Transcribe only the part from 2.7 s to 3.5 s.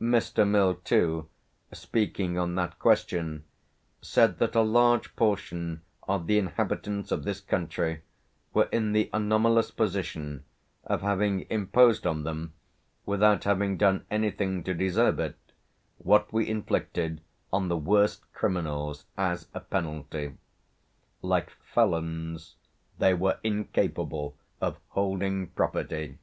question,